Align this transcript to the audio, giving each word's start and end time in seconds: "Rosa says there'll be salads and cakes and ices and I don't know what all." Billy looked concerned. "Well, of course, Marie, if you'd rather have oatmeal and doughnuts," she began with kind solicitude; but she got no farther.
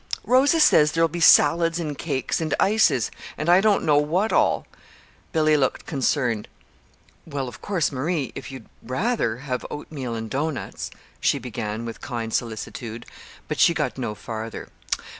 "Rosa 0.23 0.59
says 0.59 0.93
there'll 0.93 1.07
be 1.09 1.19
salads 1.19 1.79
and 1.79 1.95
cakes 1.95 2.41
and 2.41 2.55
ices 2.59 3.11
and 3.37 3.47
I 3.49 3.61
don't 3.61 3.83
know 3.83 3.99
what 3.99 4.33
all." 4.33 4.65
Billy 5.31 5.55
looked 5.55 5.85
concerned. 5.85 6.47
"Well, 7.27 7.47
of 7.47 7.61
course, 7.61 7.91
Marie, 7.91 8.31
if 8.33 8.51
you'd 8.51 8.65
rather 8.81 9.37
have 9.45 9.63
oatmeal 9.69 10.15
and 10.15 10.27
doughnuts," 10.27 10.89
she 11.19 11.37
began 11.37 11.85
with 11.85 12.01
kind 12.01 12.33
solicitude; 12.33 13.05
but 13.47 13.59
she 13.59 13.75
got 13.75 13.99
no 13.99 14.15
farther. 14.15 14.69